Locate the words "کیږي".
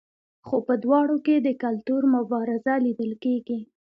3.23-3.59